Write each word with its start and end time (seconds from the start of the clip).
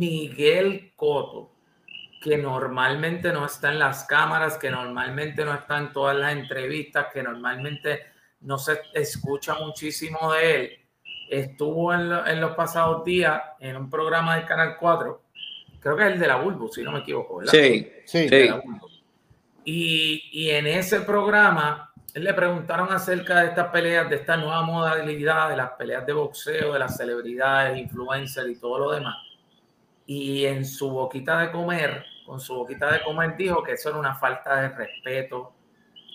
Miguel 0.00 0.92
Coto, 0.96 1.52
que 2.22 2.38
normalmente 2.38 3.32
no 3.32 3.44
está 3.44 3.70
en 3.70 3.78
las 3.78 4.04
cámaras, 4.04 4.56
que 4.56 4.70
normalmente 4.70 5.44
no 5.44 5.54
está 5.54 5.76
en 5.76 5.92
todas 5.92 6.16
las 6.16 6.32
entrevistas, 6.32 7.08
que 7.12 7.22
normalmente 7.22 8.06
no 8.40 8.56
se 8.56 8.80
escucha 8.94 9.56
muchísimo 9.56 10.32
de 10.32 10.54
él, 10.56 10.78
estuvo 11.28 11.92
en, 11.92 12.40
los 12.40 12.56
pasados 12.56 13.04
días 13.04 13.42
en 13.60 13.76
un 13.76 13.90
programa 13.90 14.36
del 14.36 14.46
Canal 14.46 14.76
4, 14.78 15.22
creo 15.80 15.96
que 15.96 16.06
es 16.06 16.12
el 16.14 16.18
de 16.18 16.26
la 16.26 16.36
Bulbo, 16.36 16.68
si 16.68 16.82
no 16.82 16.92
me 16.92 17.00
equivoco, 17.00 17.36
¿verdad? 17.36 17.52
Sí, 17.52 17.92
sí. 18.06 18.28
Y, 19.66 20.30
y 20.32 20.50
en 20.50 20.66
ese 20.66 21.02
programa 21.02 21.92
le 22.14 22.32
preguntaron 22.32 22.90
acerca 22.90 23.40
de 23.40 23.48
estas 23.48 23.68
peleas, 23.68 24.08
de 24.08 24.16
esta 24.16 24.38
nueva 24.38 24.62
modalidad, 24.62 25.50
de 25.50 25.58
las 25.58 25.72
peleas 25.72 26.06
de 26.06 26.14
boxeo, 26.14 26.72
de 26.72 26.78
las 26.78 26.96
celebridades, 26.96 27.78
influencers 27.78 28.48
y 28.48 28.58
todo 28.58 28.78
lo 28.78 28.92
demás. 28.92 29.29
Y 30.12 30.44
en 30.44 30.64
su 30.64 30.90
boquita 30.90 31.38
de 31.38 31.52
comer, 31.52 32.04
con 32.26 32.40
su 32.40 32.52
boquita 32.56 32.90
de 32.90 33.00
comer, 33.04 33.36
dijo 33.36 33.62
que 33.62 33.74
eso 33.74 33.90
era 33.90 33.98
una 34.00 34.16
falta 34.16 34.60
de 34.60 34.70
respeto 34.70 35.52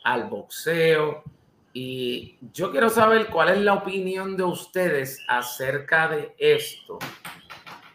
al 0.03 0.25
boxeo. 0.25 1.23
Y 1.71 2.37
yo 2.51 2.71
quiero 2.71 2.89
saber 2.89 3.27
cuál 3.27 3.47
es 3.47 3.59
la 3.59 3.73
opinión 3.73 4.35
de 4.35 4.43
ustedes 4.43 5.23
acerca 5.29 6.09
de 6.09 6.35
esto. 6.37 6.99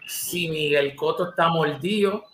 Si 0.07 0.49
Miguel 0.49 0.97
Coto 0.97 1.29
está 1.29 1.49
mordido 1.49 2.25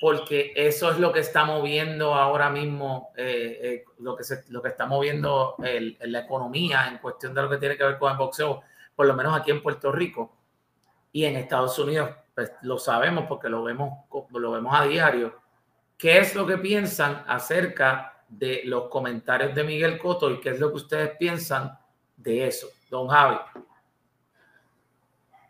porque 0.00 0.52
eso 0.56 0.90
es 0.90 0.98
lo 0.98 1.12
que 1.12 1.20
está 1.20 1.44
moviendo 1.44 2.12
ahora 2.12 2.50
mismo, 2.50 3.10
eh, 3.16 3.60
eh, 3.62 3.84
lo, 4.00 4.16
que 4.16 4.24
se, 4.24 4.42
lo 4.48 4.60
que 4.60 4.70
está 4.70 4.86
moviendo 4.86 5.54
el, 5.62 5.96
la 6.00 6.22
economía 6.22 6.88
en 6.88 6.98
cuestión 6.98 7.32
de 7.32 7.42
lo 7.42 7.48
que 7.48 7.58
tiene 7.58 7.76
que 7.76 7.84
ver 7.84 7.98
con 7.98 8.10
el 8.10 8.18
boxeo, 8.18 8.62
por 8.96 9.06
lo 9.06 9.14
menos 9.14 9.38
aquí 9.38 9.52
en 9.52 9.62
Puerto 9.62 9.92
Rico 9.92 10.36
y 11.12 11.24
en 11.24 11.36
Estados 11.36 11.78
Unidos, 11.78 12.10
pues 12.36 12.52
lo 12.60 12.78
sabemos 12.78 13.24
porque 13.26 13.48
lo 13.48 13.64
vemos, 13.64 13.94
lo 14.30 14.50
vemos 14.50 14.78
a 14.78 14.84
diario. 14.84 15.40
¿Qué 15.96 16.18
es 16.18 16.34
lo 16.34 16.46
que 16.46 16.58
piensan 16.58 17.24
acerca 17.26 18.24
de 18.28 18.60
los 18.66 18.90
comentarios 18.90 19.54
de 19.54 19.64
Miguel 19.64 19.98
Coto 19.98 20.30
y 20.30 20.38
qué 20.38 20.50
es 20.50 20.60
lo 20.60 20.68
que 20.68 20.76
ustedes 20.76 21.16
piensan 21.18 21.78
de 22.14 22.46
eso, 22.46 22.68
don 22.90 23.08
Javi? 23.08 23.38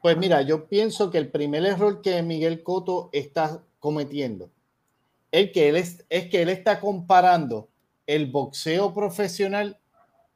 Pues 0.01 0.17
mira, 0.17 0.43
yo 0.43 0.69
pienso 0.69 1.11
que 1.11 1.19
el 1.19 1.29
primer 1.29 1.67
error 1.67 2.01
que 2.01 2.23
Miguel 2.23 2.63
Coto 2.63 3.11
está 3.13 3.61
cometiendo 3.81 4.49
es 5.33 5.51
que 5.51 5.69
él, 5.69 5.77
es, 5.77 6.07
es 6.09 6.29
que 6.29 6.43
él 6.43 6.51
está 6.51 6.79
comparando 6.79 7.69
el 8.07 8.31
boxeo 8.31 8.95
profesional 8.95 9.81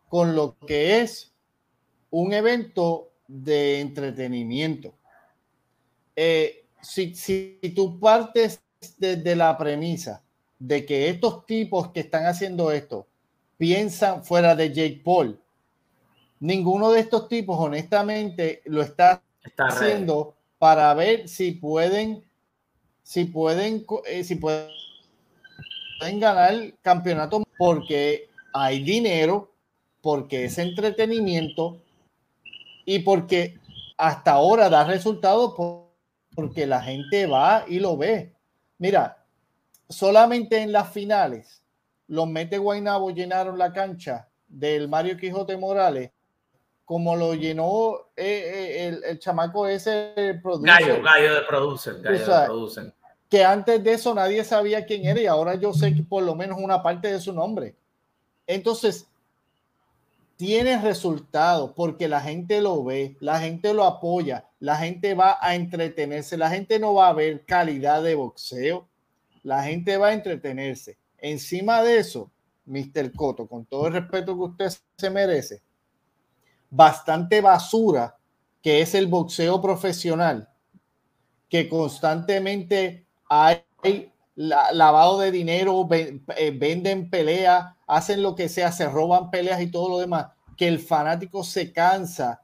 con 0.09 0.35
lo 0.35 0.59
que 0.67 1.01
es 1.01 1.33
un 2.11 2.33
evento 2.33 3.13
de 3.29 3.79
entretenimiento. 3.79 4.95
Eh, 6.23 6.67
si, 6.83 7.15
si, 7.15 7.59
tú 7.75 7.99
partes 7.99 8.61
desde 8.99 9.35
la 9.35 9.57
premisa 9.57 10.23
de 10.59 10.85
que 10.85 11.09
estos 11.09 11.47
tipos 11.47 11.93
que 11.93 12.01
están 12.01 12.27
haciendo 12.27 12.71
esto 12.73 13.07
piensan 13.57 14.23
fuera 14.23 14.55
de 14.55 14.69
Jake 14.69 15.01
Paul, 15.03 15.41
ninguno 16.39 16.91
de 16.91 17.01
estos 17.01 17.27
tipos 17.27 17.59
honestamente 17.59 18.61
lo 18.67 18.83
está, 18.83 19.23
está 19.43 19.69
haciendo 19.69 20.35
para 20.59 20.93
ver 20.93 21.27
si 21.27 21.53
pueden 21.53 22.23
si 23.03 23.25
pueden, 23.25 23.87
eh, 24.05 24.23
si 24.23 24.35
pueden, 24.35 24.69
ganar 26.19 26.75
campeonato 26.83 27.43
porque 27.57 28.29
hay 28.53 28.83
dinero, 28.83 29.55
porque 30.03 30.45
es 30.45 30.59
entretenimiento 30.59 31.81
y 32.85 32.99
porque 32.99 33.59
hasta 33.97 34.33
ahora 34.33 34.69
da 34.69 34.85
resultados 34.85 35.55
porque 36.35 36.67
la 36.67 36.83
gente 36.83 37.27
va 37.27 37.65
y 37.67 37.81
lo 37.81 37.97
ve. 37.97 38.35
Mira, 38.79 39.25
solamente 39.89 40.59
en 40.63 40.73
las 40.73 40.93
finales, 40.93 41.63
los 42.07 42.27
Mete 42.29 42.59
Guaynabo 42.59 43.11
llenaron 43.11 43.59
la 43.59 43.73
cancha 43.73 44.29
del 44.49 44.89
Mario 44.89 45.17
Quijote 45.17 45.57
Morales 45.57 46.11
como 46.85 47.15
lo 47.15 47.35
llenó 47.35 48.09
eh, 48.17 48.89
eh, 48.97 49.01
el, 49.05 49.19
chamaco 49.21 49.65
ese 49.69 50.13
Gallo, 50.43 51.01
gallo 51.01 51.35
de 51.37 51.43
producer, 51.43 52.01
gallo 52.01 52.19
de 52.19 52.47
producer 52.47 52.93
que 53.31 53.45
antes 53.45 53.83
de 53.83 53.93
eso 53.93 54.13
nadie 54.13 54.43
sabía 54.43 54.85
quién 54.85 55.07
era 55.07 55.21
y 55.21 55.27
ahora 55.27 55.55
yo 55.55 55.73
sé 55.73 55.95
que 55.95 56.03
por 56.03 56.25
lo 56.25 56.35
menos 56.35 56.59
una 56.61 56.83
parte 56.83 57.13
de 57.13 57.21
su 57.21 57.33
nombre. 57.33 57.77
Entonces, 58.45 59.07
tiene 60.41 60.81
resultados 60.81 61.73
porque 61.77 62.09
la 62.09 62.23
gente 62.23 62.63
lo 62.63 62.83
ve, 62.83 63.15
la 63.21 63.39
gente 63.41 63.75
lo 63.75 63.85
apoya, 63.85 64.49
la 64.59 64.75
gente 64.77 65.13
va 65.13 65.37
a 65.39 65.55
entretenerse, 65.55 66.39
la 66.39 66.49
gente 66.49 66.79
no 66.79 66.95
va 66.95 67.09
a 67.09 67.13
ver 67.13 67.45
calidad 67.45 68.03
de 68.03 68.15
boxeo, 68.15 68.89
la 69.43 69.63
gente 69.65 69.99
va 69.99 70.07
a 70.07 70.13
entretenerse. 70.15 70.97
Encima 71.19 71.83
de 71.83 71.99
eso, 71.99 72.31
Mr. 72.65 73.13
Coto, 73.15 73.47
con 73.47 73.67
todo 73.67 73.89
el 73.89 73.93
respeto 73.93 74.35
que 74.35 74.65
usted 74.65 74.81
se 74.97 75.11
merece, 75.11 75.61
bastante 76.71 77.43
basura 77.43 78.17
que 78.63 78.81
es 78.81 78.95
el 78.95 79.09
boxeo 79.09 79.61
profesional, 79.61 80.49
que 81.51 81.69
constantemente 81.69 83.05
hay 83.29 83.63
lavado 84.37 85.19
de 85.19 85.33
dinero, 85.33 85.87
eh, 85.91 86.51
venden 86.57 87.11
peleas, 87.11 87.75
hacen 87.91 88.23
lo 88.23 88.37
que 88.37 88.49
sea, 88.49 88.71
se 88.71 88.89
roban 88.89 89.31
peleas 89.31 89.61
y 89.61 89.71
todo 89.71 89.89
lo 89.89 89.99
demás, 89.99 90.29
que 90.57 90.69
el 90.69 90.79
fanático 90.79 91.43
se 91.43 91.73
cansa 91.73 92.43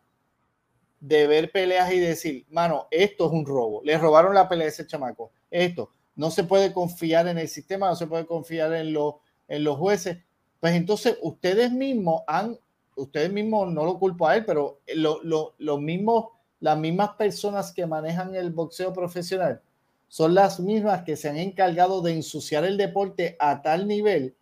de 0.99 1.29
ver 1.29 1.53
peleas 1.53 1.93
y 1.93 2.01
decir, 2.01 2.47
mano, 2.51 2.89
esto 2.91 3.27
es 3.27 3.33
un 3.33 3.47
robo, 3.47 3.81
le 3.85 3.97
robaron 3.97 4.35
la 4.35 4.49
pelea 4.49 4.67
a 4.67 4.71
ese 4.71 4.87
chamaco, 4.87 5.31
esto, 5.51 5.93
no 6.17 6.33
se 6.33 6.43
puede 6.43 6.73
confiar 6.73 7.29
en 7.29 7.39
el 7.39 7.47
sistema, 7.47 7.89
no 7.89 7.95
se 7.95 8.09
puede 8.09 8.27
confiar 8.27 8.73
en, 8.75 8.93
los 8.93 9.15
en 9.47 9.63
los 9.63 9.79
jueces, 9.79 10.19
pues 10.59 10.75
entonces 10.75 11.17
ustedes 11.23 11.71
mismos 11.71 12.23
han, 12.27 12.59
ustedes 12.97 13.31
mismos 13.31 13.73
no 13.73 13.85
lo 13.85 14.01
culpo 14.01 14.27
a 14.27 14.37
él, 14.37 14.45
pero 14.45 14.81
lo, 14.97 15.23
lo, 15.23 15.55
los 15.59 15.81
mismos, 15.81 16.27
las 16.59 16.77
mismas 16.77 17.11
personas 17.11 17.71
que 17.71 17.87
manejan 17.87 18.35
el 18.35 18.51
boxeo 18.51 18.93
profesional, 18.93 19.63
son 20.09 20.35
las 20.35 20.59
mismas 20.59 21.03
que 21.03 21.15
se 21.15 21.29
han 21.29 21.37
encargado 21.37 22.03
de 22.03 22.15
ensuciar 22.15 22.65
el 22.65 22.77
deporte 22.77 23.37
a 23.39 23.63
tal 23.63 23.87
nivel 23.87 24.35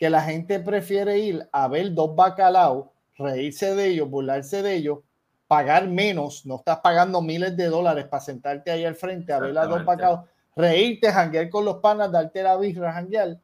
que 0.00 0.08
la 0.08 0.22
gente 0.22 0.58
prefiere 0.60 1.18
ir 1.18 1.46
a 1.52 1.68
ver 1.68 1.92
dos 1.92 2.16
bacalaos, 2.16 2.86
reírse 3.18 3.74
de 3.74 3.88
ellos, 3.88 4.08
burlarse 4.08 4.62
de 4.62 4.76
ellos, 4.76 5.00
pagar 5.46 5.86
menos, 5.88 6.46
no 6.46 6.56
estás 6.56 6.78
pagando 6.78 7.20
miles 7.20 7.54
de 7.54 7.66
dólares 7.66 8.06
para 8.06 8.22
sentarte 8.22 8.70
ahí 8.70 8.86
al 8.86 8.94
frente 8.94 9.30
a 9.30 9.40
ver 9.40 9.58
a 9.58 9.66
dos 9.66 9.84
bacalaos, 9.84 10.20
reírte, 10.56 11.12
janguear 11.12 11.50
con 11.50 11.66
los 11.66 11.80
panas, 11.80 12.10
darte 12.10 12.42
la 12.42 12.56
birra, 12.56 12.94
janguear, 12.94 13.38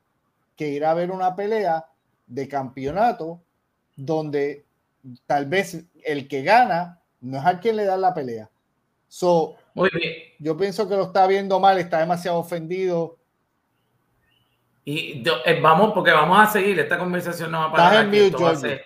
que 0.56 0.68
ir 0.68 0.86
a 0.86 0.94
ver 0.94 1.10
una 1.10 1.36
pelea 1.36 1.84
de 2.26 2.48
campeonato 2.48 3.38
donde 3.94 4.64
tal 5.26 5.44
vez 5.44 5.84
el 6.04 6.26
que 6.26 6.42
gana 6.42 7.02
no 7.20 7.36
es 7.36 7.44
al 7.44 7.60
que 7.60 7.74
le 7.74 7.84
da 7.84 7.98
la 7.98 8.14
pelea. 8.14 8.48
So, 9.08 9.56
Muy 9.74 9.90
bien. 9.92 10.14
Yo 10.38 10.56
pienso 10.56 10.88
que 10.88 10.96
lo 10.96 11.02
está 11.02 11.26
viendo 11.26 11.60
mal, 11.60 11.78
está 11.78 11.98
demasiado 11.98 12.38
ofendido. 12.38 13.18
Y 14.88 15.22
eh, 15.44 15.60
vamos, 15.60 15.92
porque 15.92 16.12
vamos 16.12 16.38
a 16.38 16.46
seguir, 16.46 16.78
esta 16.78 16.96
conversación 16.96 17.50
no 17.50 17.58
va 17.58 17.64
a 17.66 17.72
parar. 17.72 18.14
esto, 18.14 18.40
va 18.40 18.52
a 18.52 18.80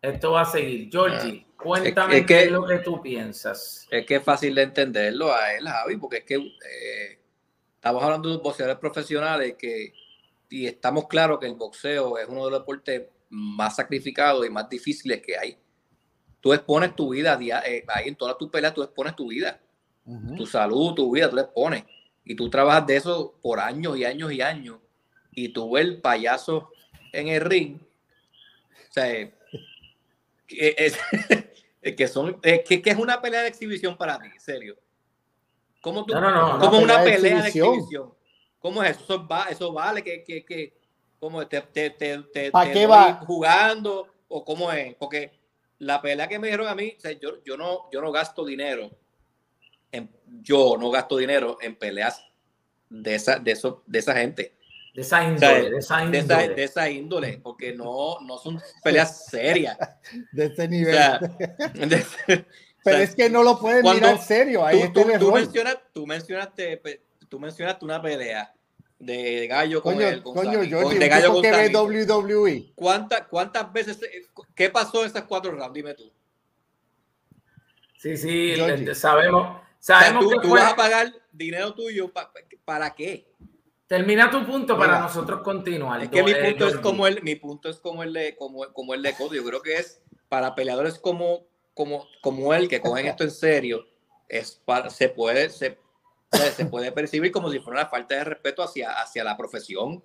esto, 0.00 0.30
va 0.30 0.40
a 0.42 0.44
seguir. 0.44 0.88
Georgie, 0.90 1.44
ah, 1.46 1.54
cuéntame 1.60 2.24
qué 2.24 2.44
es 2.44 2.50
lo 2.52 2.64
que 2.64 2.78
tú 2.78 3.02
piensas. 3.02 3.86
Es 3.90 4.06
que 4.06 4.16
es 4.16 4.22
fácil 4.22 4.54
de 4.54 4.62
entenderlo 4.62 5.34
a 5.34 5.52
él, 5.54 5.68
Javi, 5.68 5.96
porque 5.96 6.18
es 6.18 6.24
que 6.24 6.36
eh, 6.36 7.18
estamos 7.74 8.02
hablando 8.02 8.30
de 8.30 8.36
boxeadores 8.36 8.78
profesionales 8.78 9.56
que, 9.58 9.92
y 10.48 10.66
estamos 10.66 11.08
claros 11.08 11.40
que 11.40 11.46
el 11.46 11.56
boxeo 11.56 12.16
es 12.16 12.28
uno 12.28 12.44
de 12.44 12.52
los 12.52 12.60
deportes 12.60 13.02
más 13.28 13.74
sacrificados 13.76 14.46
y 14.46 14.50
más 14.50 14.68
difíciles 14.68 15.20
que 15.20 15.36
hay. 15.36 15.58
Tú 16.40 16.52
expones 16.52 16.94
tu 16.94 17.08
vida, 17.08 17.36
eh, 17.66 17.84
ahí 17.88 18.08
en 18.08 18.16
todas 18.16 18.38
tus 18.38 18.50
peleas 18.50 18.72
tú 18.72 18.82
expones 18.82 19.16
tu 19.16 19.28
vida 19.28 19.60
tu 20.36 20.46
salud, 20.46 20.94
tu 20.94 21.10
vida, 21.10 21.30
tú 21.30 21.36
le 21.36 21.44
pones. 21.44 21.84
Y 22.24 22.34
tú 22.34 22.48
trabajas 22.48 22.86
de 22.86 22.96
eso 22.96 23.38
por 23.42 23.60
años 23.60 23.96
y 23.96 24.04
años 24.04 24.32
y 24.32 24.40
años. 24.40 24.78
Y 25.34 25.48
tú 25.50 25.70
ves 25.72 25.84
el 25.84 26.00
payaso 26.00 26.70
en 27.12 27.28
el 27.28 27.40
ring. 27.40 27.80
O 28.88 28.92
sea, 28.92 29.08
es, 30.48 30.98
que, 31.96 32.08
son, 32.08 32.38
es 32.42 32.62
que, 32.62 32.82
es 32.84 32.96
una 32.96 33.20
pelea 33.20 33.42
de 33.42 33.48
exhibición 33.48 33.96
para 33.96 34.18
ti, 34.18 34.28
serio. 34.38 34.76
¿Cómo 35.80 36.04
tú, 36.04 36.14
como 36.14 36.78
una 36.78 37.02
pelea, 37.02 37.42
de, 37.42 37.48
exhibición. 37.48 38.14
¿Cómo 38.58 38.82
es 38.82 38.96
eso? 38.96 39.28
Eso, 39.50 39.72
vale 39.72 40.02
que, 40.02 40.24
que, 40.24 40.44
que 40.44 40.72
como 41.20 41.46
te, 41.46 41.60
te, 41.60 41.90
te, 41.90 42.18
te, 42.22 42.50
qué 42.72 42.86
va? 42.86 43.14
jugando 43.26 44.08
o 44.28 44.44
cómo 44.44 44.72
es, 44.72 44.94
porque 44.94 45.32
la 45.78 46.00
pelea 46.00 46.26
que 46.26 46.38
me 46.38 46.46
dijeron 46.46 46.68
a 46.68 46.74
mí, 46.74 46.96
yo, 47.20 47.42
yo, 47.44 47.56
no, 47.58 47.90
yo 47.92 48.00
no 48.00 48.10
gasto 48.10 48.44
dinero 48.44 48.90
yo 50.42 50.76
no 50.78 50.90
gasto 50.90 51.16
dinero 51.16 51.58
en 51.60 51.76
peleas 51.76 52.24
de 52.88 53.14
esa, 53.14 53.38
de 53.38 53.52
eso, 53.52 53.82
de 53.86 53.98
esa 53.98 54.14
gente. 54.14 54.53
De 54.94 55.02
esa 55.02 55.24
índole, 55.24 55.70
de, 55.70 55.78
esa 55.78 56.04
índole. 56.04 56.48
De 56.54 56.64
esa, 56.64 56.88
índole, 56.88 57.40
porque 57.42 57.72
no, 57.72 58.20
no 58.20 58.38
son 58.38 58.62
peleas 58.82 59.26
serias. 59.30 59.76
De 60.30 60.46
este 60.46 60.68
nivel. 60.68 60.96
O 62.86 62.90
Pero 62.90 62.98
es 62.98 63.14
que 63.14 63.30
no 63.30 63.42
lo 63.42 63.58
pueden 63.58 63.82
mirar 63.82 64.20
serio. 64.20 64.62
Ahí 64.62 64.92
tú, 64.92 65.06
tú, 65.18 65.32
mencionas, 65.32 65.78
tú, 65.94 66.06
mencionaste, 66.06 66.82
tú 67.30 67.40
mencionaste 67.40 67.82
una 67.82 68.02
pelea 68.02 68.52
de 68.98 69.46
gallo 69.46 69.82
con 69.82 69.94
coño, 69.94 70.06
el 70.06 70.22
con, 70.22 70.34
coño, 70.34 70.60
de 70.60 71.08
gallo 71.08 71.32
con 71.32 71.42
que 71.42 71.72
WWE. 71.74 72.72
¿Cuántas, 72.74 73.22
¿Cuántas 73.28 73.72
veces? 73.72 73.98
¿Qué 74.54 74.68
pasó 74.68 75.00
en 75.00 75.06
esas 75.06 75.24
cuatro 75.24 75.52
rounds? 75.52 75.72
Dime 75.72 75.94
tú. 75.94 76.12
Sí, 77.96 78.18
sí, 78.18 78.54
sabemos. 78.94 79.62
sabemos 79.78 80.26
tú, 80.42 80.50
vas 80.50 80.74
a 80.74 80.76
pagar 80.76 81.10
dinero 81.32 81.72
tuyo 81.72 82.12
para 82.66 82.94
qué. 82.94 83.26
Termina 83.94 84.28
tu 84.28 84.44
punto 84.44 84.76
para 84.76 84.98
nosotros 84.98 85.40
continuar. 85.42 86.02
Es 86.02 86.08
que 86.08 86.24
mi 86.24 86.34
punto 86.34 86.66
es 86.66 86.78
como 86.78 87.06
el, 87.06 87.22
mi 87.22 87.36
punto 87.36 87.68
es 87.68 87.78
como 87.78 88.02
el 88.02 88.12
de 88.12 88.34
como, 88.34 88.66
como 88.72 88.92
el 88.92 89.02
de 89.02 89.14
Cody. 89.14 89.36
Yo 89.36 89.44
creo 89.44 89.62
que 89.62 89.74
es 89.74 90.02
para 90.28 90.56
peleadores 90.56 90.98
como, 90.98 91.46
como, 91.74 92.04
como 92.20 92.52
él 92.54 92.66
que 92.68 92.80
cogen 92.80 93.06
esto 93.06 93.22
en 93.22 93.30
serio. 93.30 93.86
Es 94.28 94.60
para, 94.64 94.90
se 94.90 95.10
puede, 95.10 95.48
se, 95.48 95.78
se 96.32 96.66
puede 96.66 96.90
percibir 96.90 97.30
como 97.30 97.52
si 97.52 97.60
fuera 97.60 97.82
una 97.82 97.88
falta 97.88 98.16
de 98.16 98.24
respeto 98.24 98.64
hacia, 98.64 99.00
hacia 99.00 99.22
la 99.22 99.36
profesión. 99.36 100.02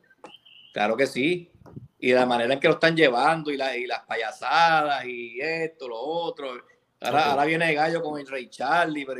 Claro 0.71 0.95
que 0.95 1.07
sí. 1.07 1.51
Y 1.97 2.13
la 2.13 2.27
manera 2.27 2.53
en 2.53 2.59
que 2.59 2.68
lo 2.68 2.75
están 2.75 2.95
llevando 2.95 3.50
y, 3.50 3.57
la, 3.57 3.75
y 3.75 3.88
las 3.88 4.01
payasadas 4.01 5.03
y 5.06 5.42
esto, 5.42 5.88
lo 5.88 6.00
otro. 6.00 6.51
Ahora, 7.01 7.31
ahora 7.31 7.45
viene 7.45 7.68
el 7.68 7.75
gallo 7.75 8.03
con 8.03 8.19
el 8.19 8.27
Rey 8.27 8.51
Charlie, 8.51 9.03
pero 9.03 9.19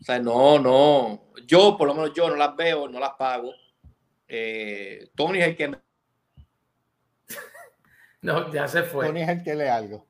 o 0.00 0.04
sea, 0.04 0.18
no, 0.18 0.58
no. 0.58 1.32
Yo, 1.46 1.76
por 1.76 1.88
lo 1.88 1.94
menos 1.94 2.12
yo 2.14 2.28
no 2.28 2.36
las 2.36 2.54
veo, 2.56 2.88
no 2.88 2.98
las 2.98 3.14
pago. 3.14 3.52
Eh, 4.28 5.08
Tony 5.14 5.40
es 5.40 5.48
el 5.48 5.56
que 5.56 5.70
No, 8.22 8.52
ya 8.52 8.66
se 8.66 8.82
fue. 8.82 9.06
Tony 9.06 9.22
es 9.22 9.28
el 9.28 9.42
que 9.42 9.54
lee 9.54 9.68
algo. 9.68 10.06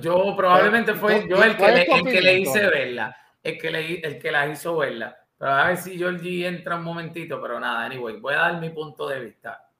Yo, 0.00 0.36
probablemente 0.36 0.94
fue 0.94 1.26
yo 1.28 1.42
el 1.42 1.56
que, 1.56 1.68
le, 1.68 1.82
el 1.82 2.04
que 2.04 2.20
le 2.20 2.38
hice 2.38 2.66
verla 2.68 3.16
el 3.42 3.58
que, 3.58 3.70
le, 3.70 4.00
el 4.00 4.18
que 4.18 4.30
la 4.30 4.46
hizo 4.46 4.76
verla. 4.76 5.16
Pero 5.36 5.52
a 5.52 5.66
ver 5.68 5.76
si 5.76 5.96
Georgie 5.96 6.46
entra 6.46 6.76
un 6.76 6.84
momentito, 6.84 7.40
pero 7.40 7.60
nada, 7.60 7.84
anyway, 7.84 8.18
voy 8.18 8.34
a 8.34 8.38
dar 8.38 8.60
mi 8.60 8.70
punto 8.70 9.08
de 9.08 9.20
vista. 9.20 9.70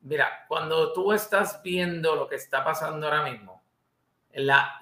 Mira, 0.00 0.44
cuando 0.48 0.92
tú 0.92 1.12
estás 1.12 1.62
viendo 1.62 2.14
lo 2.16 2.28
que 2.28 2.36
está 2.36 2.64
pasando 2.64 3.06
ahora 3.06 3.30
mismo, 3.30 3.62
la, 4.32 4.78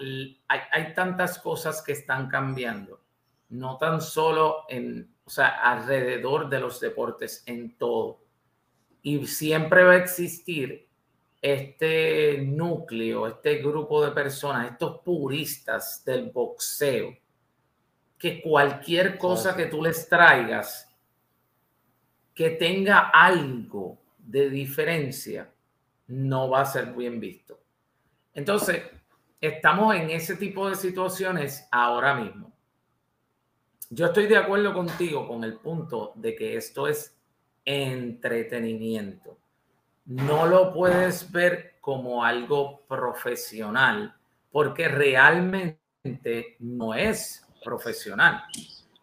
hay, 0.49 0.61
hay, 0.70 0.94
tantas 0.94 1.38
cosas 1.38 1.82
que 1.82 1.93
están 1.93 2.28
cambiando, 2.28 3.00
no 3.50 3.78
tan 3.78 4.00
solo 4.00 4.64
en, 4.69 5.14
o 5.25 5.31
sea, 5.31 5.48
alrededor 5.62 6.48
de 6.48 6.60
los 6.60 6.81
deportes, 6.81 7.43
en 7.46 7.76
todo. 7.76 8.20
Y 9.02 9.26
siempre 9.26 9.84
va 9.84 9.93
a 9.93 9.96
existir 9.96 10.88
este 11.40 12.38
núcleo, 12.43 13.26
este 13.26 13.56
grupo 13.58 14.04
de 14.04 14.10
personas, 14.10 14.72
estos 14.72 15.00
puristas 15.04 16.02
del 16.04 16.31
boxeo, 16.31 17.16
que 18.19 18.43
cualquier 18.43 19.19
cosa 19.19 19.54
que 19.54 19.66
tú 19.66 19.82
les 19.82 20.08
traigas 20.08 20.88
que 22.34 22.50
tenga 22.50 23.10
algo 23.14 23.99
de 24.19 24.50
diferencia 24.50 25.50
no 26.08 26.50
va 26.50 26.60
a 26.60 26.66
ser 26.66 26.92
bien 26.92 27.19
visto. 27.19 27.58
Entonces, 28.34 28.82
estamos 29.40 29.94
en 29.96 30.10
ese 30.10 30.37
tipo 30.37 30.69
de 30.69 30.75
situaciones 30.75 31.66
ahora 31.70 32.14
mismo. 32.14 32.52
Yo 33.91 34.06
estoy 34.06 34.27
de 34.27 34.37
acuerdo 34.37 34.75
contigo 34.75 35.29
con 35.29 35.44
el 35.44 35.55
punto 35.55 36.12
de 36.17 36.35
que 36.35 36.56
esto 36.56 36.88
es 36.88 37.17
entretenimiento. 37.65 39.38
No 40.06 40.47
lo 40.47 40.73
puedes 40.73 41.31
ver 41.31 41.77
como 41.81 42.25
algo 42.25 42.81
profesional 42.88 44.15
porque 44.50 44.88
realmente 44.88 46.56
no 46.59 46.94
es 46.94 47.47
profesional. 47.62 48.43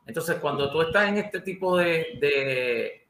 Entonces, 0.06 0.38
cuando 0.38 0.70
tú 0.72 0.82
estás 0.82 1.08
en 1.10 1.18
este 1.18 1.40
tipo 1.42 1.78
de, 1.78 2.18
de, 2.20 3.08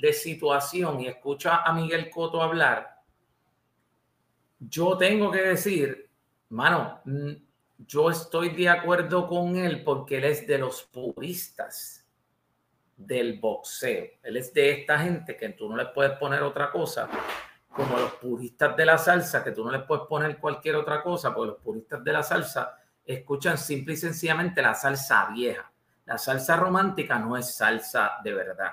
de, 0.00 0.12
situación 0.12 1.00
y 1.00 1.06
escuchas 1.06 1.60
a 1.64 1.72
Miguel 1.72 2.10
Coto 2.10 2.42
hablar, 2.42 3.00
yo 4.58 4.96
tengo 4.98 5.30
que 5.30 5.40
decir, 5.40 6.08
mano, 6.50 7.00
yo 7.86 8.10
estoy 8.10 8.50
de 8.50 8.68
acuerdo 8.68 9.26
con 9.26 9.56
él 9.56 9.82
porque 9.82 10.18
él 10.18 10.24
es 10.24 10.46
de 10.46 10.58
los 10.58 10.82
puristas 10.82 12.06
del 12.96 13.38
boxeo. 13.38 14.06
Él 14.22 14.36
es 14.36 14.52
de 14.52 14.70
esta 14.72 14.98
gente 14.98 15.36
que 15.36 15.48
tú 15.50 15.68
no 15.68 15.76
le 15.76 15.86
puedes 15.86 16.12
poner 16.18 16.42
otra 16.42 16.70
cosa, 16.70 17.08
como 17.68 17.96
los 17.98 18.12
puristas 18.14 18.76
de 18.76 18.86
la 18.86 18.98
salsa, 18.98 19.42
que 19.42 19.52
tú 19.52 19.64
no 19.64 19.70
le 19.70 19.80
puedes 19.80 20.06
poner 20.06 20.38
cualquier 20.38 20.76
otra 20.76 21.02
cosa, 21.02 21.34
porque 21.34 21.52
los 21.52 21.60
puristas 21.60 22.04
de 22.04 22.12
la 22.12 22.22
salsa 22.22 22.78
escuchan 23.04 23.58
simple 23.58 23.94
y 23.94 23.96
sencillamente 23.96 24.62
la 24.62 24.74
salsa 24.74 25.28
vieja. 25.32 25.70
La 26.04 26.18
salsa 26.18 26.56
romántica 26.56 27.18
no 27.18 27.36
es 27.36 27.54
salsa 27.54 28.12
de 28.22 28.34
verdad. 28.34 28.72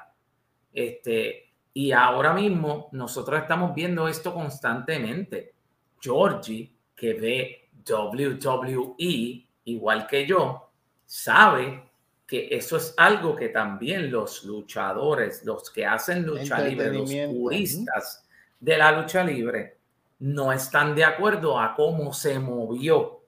Este, 0.72 1.54
y 1.74 1.92
ahora 1.92 2.34
mismo 2.34 2.90
nosotros 2.92 3.42
estamos 3.42 3.74
viendo 3.74 4.08
esto 4.08 4.34
constantemente. 4.34 5.56
Georgie, 6.00 6.76
que 6.96 7.14
ve 7.14 7.69
WWE 7.88 9.50
igual 9.70 10.08
que 10.08 10.26
yo, 10.26 10.70
sabe 11.06 11.90
que 12.26 12.48
eso 12.52 12.78
es 12.78 12.94
algo 12.98 13.36
que 13.36 13.50
también 13.50 14.12
los 14.12 14.44
luchadores, 14.44 15.44
los 15.46 15.70
que 15.72 15.86
hacen 15.86 16.26
lucha 16.26 16.60
libre, 16.62 16.94
los 16.94 17.10
puristas 17.10 18.24
de 18.60 18.78
la 18.78 18.92
lucha 18.92 19.24
libre, 19.24 19.78
no 20.20 20.52
están 20.52 20.94
de 20.94 21.06
acuerdo 21.06 21.60
a 21.60 21.74
cómo 21.74 22.14
se 22.14 22.38
movió 22.40 23.22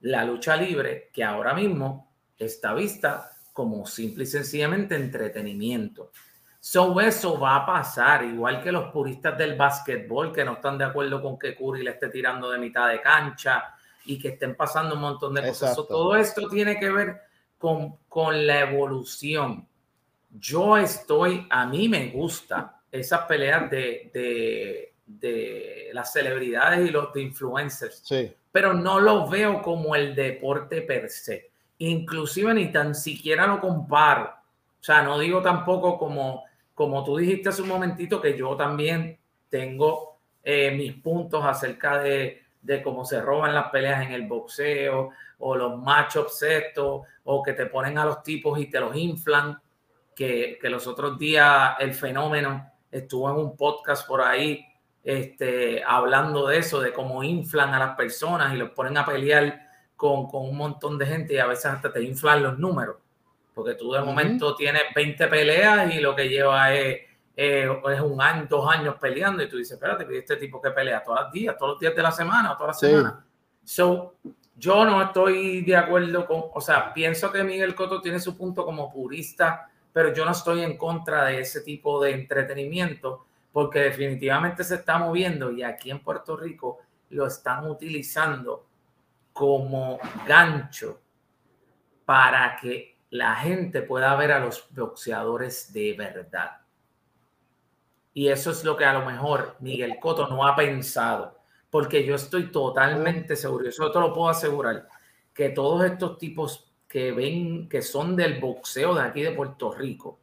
la 0.00 0.24
lucha 0.24 0.56
libre, 0.56 1.10
que 1.12 1.24
ahora 1.24 1.52
mismo 1.52 2.12
está 2.38 2.72
vista 2.72 3.30
como 3.52 3.84
simple 3.86 4.24
y 4.24 4.26
sencillamente 4.26 4.94
entretenimiento. 4.94 6.12
So, 6.60 7.00
eso 7.00 7.38
va 7.38 7.56
a 7.56 7.66
pasar, 7.66 8.24
igual 8.24 8.62
que 8.62 8.72
los 8.72 8.90
puristas 8.92 9.36
del 9.36 9.56
básquetbol 9.56 10.32
que 10.32 10.44
no 10.44 10.54
están 10.54 10.78
de 10.78 10.84
acuerdo 10.84 11.20
con 11.20 11.38
que 11.38 11.56
Curry 11.56 11.82
le 11.82 11.90
esté 11.90 12.08
tirando 12.08 12.50
de 12.50 12.58
mitad 12.58 12.88
de 12.88 13.00
cancha 13.00 13.74
y 14.08 14.18
que 14.18 14.28
estén 14.28 14.56
pasando 14.56 14.96
un 14.96 15.02
montón 15.02 15.34
de 15.34 15.46
cosas. 15.46 15.76
todo 15.76 16.16
esto 16.16 16.48
tiene 16.48 16.80
que 16.80 16.90
ver 16.90 17.20
con, 17.58 17.96
con 18.08 18.46
la 18.46 18.60
evolución. 18.60 19.66
Yo 20.30 20.76
estoy, 20.76 21.46
a 21.48 21.66
mí 21.66 21.88
me 21.88 22.08
gusta 22.08 22.80
esas 22.90 23.26
peleas 23.26 23.70
de, 23.70 24.10
de, 24.12 24.94
de 25.06 25.90
las 25.92 26.12
celebridades 26.12 26.88
y 26.88 26.90
los 26.90 27.12
de 27.12 27.22
influencers. 27.22 28.00
Sí 28.04 28.34
pero 28.58 28.74
no 28.74 28.98
lo 28.98 29.28
veo 29.28 29.62
como 29.62 29.94
el 29.94 30.14
deporte 30.14 30.82
per 30.82 31.10
se. 31.10 31.50
Inclusive 31.78 32.54
ni 32.54 32.72
tan 32.72 32.94
siquiera 32.94 33.46
lo 33.46 33.60
comparo. 33.60 34.32
O 34.80 34.82
sea, 34.82 35.02
no 35.02 35.18
digo 35.18 35.42
tampoco 35.42 35.98
como, 35.98 36.44
como 36.74 37.04
tú 37.04 37.18
dijiste 37.18 37.50
hace 37.50 37.62
un 37.62 37.68
momentito 37.68 38.20
que 38.20 38.36
yo 38.36 38.56
también 38.56 39.18
tengo 39.48 40.18
eh, 40.42 40.70
mis 40.72 40.94
puntos 40.94 41.44
acerca 41.44 41.98
de, 41.98 42.42
de, 42.60 42.82
cómo 42.82 43.04
se 43.04 43.20
roban 43.20 43.54
las 43.54 43.70
peleas 43.70 44.06
en 44.06 44.12
el 44.12 44.26
boxeo 44.26 45.10
o 45.38 45.56
los 45.56 45.78
matchups 45.78 46.42
estos 46.42 47.02
o 47.24 47.42
que 47.42 47.52
te 47.52 47.66
ponen 47.66 47.98
a 47.98 48.04
los 48.04 48.22
tipos 48.22 48.58
y 48.58 48.66
te 48.66 48.80
los 48.80 48.94
inflan. 48.96 49.60
Que, 50.14 50.58
que 50.60 50.68
los 50.68 50.88
otros 50.88 51.16
días 51.16 51.76
el 51.78 51.94
fenómeno 51.94 52.72
estuvo 52.90 53.30
en 53.30 53.36
un 53.36 53.56
podcast 53.56 54.04
por 54.08 54.20
ahí 54.20 54.68
este, 55.08 55.82
hablando 55.84 56.48
de 56.48 56.58
eso, 56.58 56.80
de 56.80 56.92
cómo 56.92 57.22
inflan 57.22 57.72
a 57.72 57.78
las 57.78 57.96
personas 57.96 58.52
y 58.52 58.58
los 58.58 58.70
ponen 58.70 58.98
a 58.98 59.06
pelear 59.06 59.58
con, 59.96 60.28
un 60.30 60.56
montón 60.56 60.98
de 60.98 61.06
gente 61.06 61.32
y 61.34 61.38
a 61.38 61.46
veces 61.46 61.64
hasta 61.66 61.90
te 61.90 62.02
inflan 62.02 62.42
los 62.42 62.58
números, 62.58 62.96
porque 63.54 63.74
tú 63.74 63.92
de 63.92 64.02
momento 64.02 64.54
tienes 64.54 64.82
20 64.94 65.26
peleas 65.28 65.94
y 65.94 66.00
lo 66.00 66.14
que 66.14 66.28
lleva 66.28 66.74
es, 66.74 67.07
es 67.40 68.00
un 68.00 68.20
año, 68.20 68.46
dos 68.50 68.68
años 68.68 68.96
peleando 69.00 69.44
y 69.44 69.48
tú 69.48 69.58
dices, 69.58 69.74
espérate, 69.74 70.04
este 70.18 70.36
tipo 70.36 70.60
que 70.60 70.72
pelea 70.72 71.04
todos 71.04 71.20
los 71.22 71.32
días, 71.32 71.56
todos 71.56 71.72
los 71.72 71.80
días 71.80 71.94
de 71.94 72.02
la 72.02 72.10
semana 72.10 72.56
todas 72.56 72.68
las 72.68 72.80
semanas. 72.80 73.14
So, 73.62 74.16
yo 74.56 74.84
no 74.84 75.00
estoy 75.00 75.62
de 75.62 75.76
acuerdo 75.76 76.26
con, 76.26 76.46
o 76.52 76.60
sea, 76.60 76.92
pienso 76.92 77.30
que 77.30 77.44
Miguel 77.44 77.76
Coto 77.76 78.00
tiene 78.00 78.18
su 78.18 78.36
punto 78.36 78.64
como 78.64 78.92
purista, 78.92 79.70
pero 79.92 80.12
yo 80.12 80.24
no 80.24 80.32
estoy 80.32 80.62
en 80.62 80.76
contra 80.76 81.26
de 81.26 81.40
ese 81.40 81.60
tipo 81.60 82.02
de 82.02 82.10
entretenimiento 82.10 83.26
porque 83.52 83.80
definitivamente 83.80 84.64
se 84.64 84.74
está 84.74 84.98
moviendo 84.98 85.52
y 85.52 85.62
aquí 85.62 85.92
en 85.92 86.02
Puerto 86.02 86.36
Rico 86.36 86.80
lo 87.10 87.28
están 87.28 87.70
utilizando 87.70 88.66
como 89.32 90.00
gancho 90.26 91.00
para 92.04 92.56
que 92.56 92.98
la 93.10 93.36
gente 93.36 93.82
pueda 93.82 94.16
ver 94.16 94.32
a 94.32 94.40
los 94.40 94.66
boxeadores 94.74 95.72
de 95.72 95.92
verdad. 95.92 96.67
Y 98.18 98.30
eso 98.30 98.50
es 98.50 98.64
lo 98.64 98.76
que 98.76 98.84
a 98.84 98.92
lo 98.92 99.06
mejor 99.06 99.54
Miguel 99.60 100.00
Coto 100.00 100.26
no 100.26 100.44
ha 100.44 100.56
pensado, 100.56 101.38
porque 101.70 102.04
yo 102.04 102.16
estoy 102.16 102.50
totalmente 102.50 103.36
seguro, 103.36 103.68
eso 103.68 103.92
te 103.92 104.00
lo 104.00 104.12
puedo 104.12 104.28
asegurar, 104.28 104.88
que 105.32 105.50
todos 105.50 105.84
estos 105.84 106.18
tipos 106.18 106.68
que 106.88 107.12
ven, 107.12 107.68
que 107.68 107.80
son 107.80 108.16
del 108.16 108.40
boxeo 108.40 108.92
de 108.96 109.02
aquí 109.02 109.22
de 109.22 109.30
Puerto 109.30 109.72
Rico, 109.72 110.18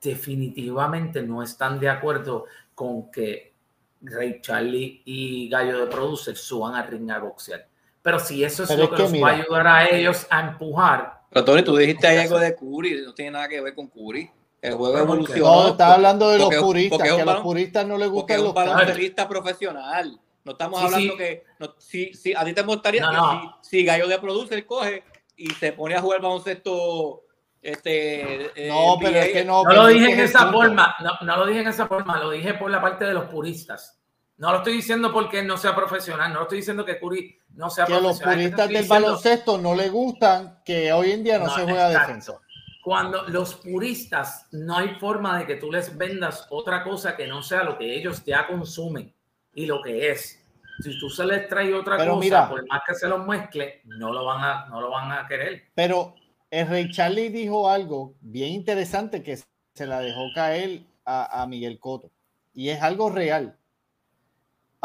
definitivamente 0.00 1.20
no 1.20 1.42
están 1.42 1.78
de 1.78 1.90
acuerdo 1.90 2.46
con 2.74 3.10
que 3.10 3.52
Ray 4.00 4.40
Charlie 4.40 5.02
y 5.04 5.50
Gallo 5.50 5.84
de 5.84 5.92
Producer 5.92 6.34
suban 6.34 6.76
a 6.76 6.86
ring 6.86 7.10
a 7.10 7.18
boxear. 7.18 7.68
Pero 8.00 8.18
si 8.18 8.42
eso 8.42 8.62
es 8.62 8.70
lo 8.70 8.88
que, 8.88 9.02
los 9.02 9.12
va 9.22 9.32
a 9.32 9.34
ayudar 9.34 9.66
a 9.66 9.86
ellos 9.90 10.26
a 10.30 10.40
empujar. 10.40 11.24
Pero 11.28 11.44
Tony, 11.44 11.62
tú 11.62 11.76
dijiste 11.76 12.06
algo 12.06 12.38
de 12.38 12.56
Curry, 12.56 13.02
no 13.04 13.12
tiene 13.12 13.32
nada 13.32 13.48
que 13.50 13.60
ver 13.60 13.74
con 13.74 13.86
Curry. 13.86 14.30
El 14.64 14.76
juego 14.76 14.98
evolucionó. 14.98 15.44
No, 15.44 15.68
estaba 15.68 15.94
hablando 15.94 16.30
de 16.30 16.38
los 16.38 16.54
puristas, 16.54 17.02
que 17.02 17.20
a 17.20 17.24
los 17.24 17.40
puristas 17.42 17.86
no 17.86 17.98
les 17.98 18.08
gusta 18.08 18.38
los 18.38 18.54
baloncelista 18.54 19.28
profesional. 19.28 20.18
No 20.42 20.52
estamos 20.52 20.82
hablando 20.82 21.16
que 21.18 21.44
si, 21.76 22.14
si, 22.14 22.32
a 22.34 22.42
ti 22.46 22.54
te 22.54 22.62
gustaría 22.62 23.02
que 23.02 23.50
si, 23.60 23.84
Gallo 23.84 24.08
de 24.08 24.18
Producer 24.18 24.64
coge 24.64 25.04
y 25.36 25.50
se 25.50 25.72
pone 25.72 25.96
a 25.96 26.00
jugar 26.00 26.22
baloncesto 26.22 27.24
este, 27.60 28.66
eh, 28.66 28.68
no, 28.68 28.96
pero 28.98 29.18
es 29.18 29.32
que 29.32 29.44
no. 29.44 29.64
No 29.64 29.72
lo 29.72 29.86
dije 29.88 30.12
en 30.12 30.20
esa 30.20 30.50
forma, 30.50 30.96
no, 31.00 31.12
no, 31.26 31.36
lo 31.36 31.46
dije 31.46 31.60
en 31.60 31.68
esa 31.68 31.86
forma, 31.86 32.18
lo 32.18 32.30
dije 32.30 32.54
por 32.54 32.70
la 32.70 32.80
parte 32.80 33.04
de 33.04 33.12
los 33.12 33.24
puristas. 33.24 34.00
No 34.38 34.50
lo 34.50 34.58
estoy 34.58 34.74
diciendo 34.74 35.12
porque 35.12 35.42
no 35.42 35.58
sea 35.58 35.76
profesional, 35.76 36.30
no 36.32 36.40
lo 36.40 36.42
estoy 36.42 36.58
diciendo 36.58 36.84
que 36.84 36.98
Curry 36.98 37.38
no 37.50 37.68
sea 37.68 37.84
profesional. 37.84 38.18
Que 38.18 38.24
los 38.24 38.34
puristas 38.34 38.68
del 38.68 38.88
baloncesto 38.88 39.58
no 39.58 39.74
le 39.74 39.90
gustan 39.90 40.62
que 40.64 40.92
hoy 40.92 41.12
en 41.12 41.22
día 41.22 41.38
no, 41.38 41.54
se 41.54 41.62
juega 41.62 41.88
defensa. 41.88 42.38
Cuando 42.84 43.22
los 43.28 43.54
puristas 43.54 44.46
no 44.52 44.76
hay 44.76 44.96
forma 44.96 45.38
de 45.38 45.46
que 45.46 45.56
tú 45.56 45.72
les 45.72 45.96
vendas 45.96 46.46
otra 46.50 46.84
cosa 46.84 47.16
que 47.16 47.26
no 47.26 47.42
sea 47.42 47.64
lo 47.64 47.78
que 47.78 47.96
ellos 47.96 48.22
ya 48.24 48.46
consumen 48.46 49.10
y 49.54 49.64
lo 49.64 49.80
que 49.80 50.10
es. 50.10 50.38
Si 50.80 50.98
tú 51.00 51.08
se 51.08 51.24
les 51.24 51.48
trae 51.48 51.72
otra 51.72 51.96
cosa, 51.96 52.48
por 52.48 52.66
más 52.68 52.82
que 52.86 52.94
se 52.94 53.08
los 53.08 53.26
mezcle, 53.26 53.80
no 53.84 54.12
lo 54.12 54.26
van 54.26 54.44
a, 54.44 54.66
no 54.66 54.82
lo 54.82 54.90
van 54.90 55.12
a 55.12 55.26
querer. 55.26 55.62
Pero 55.74 56.14
el 56.50 56.68
Rey 56.68 56.90
Charlie 56.90 57.30
dijo 57.30 57.70
algo 57.70 58.14
bien 58.20 58.52
interesante 58.52 59.22
que 59.22 59.38
se 59.74 59.86
la 59.86 60.00
dejó 60.00 60.26
caer 60.34 60.82
a, 61.06 61.42
a 61.42 61.46
Miguel 61.46 61.78
Coto. 61.78 62.10
Y 62.52 62.68
es 62.68 62.82
algo 62.82 63.08
real. 63.08 63.56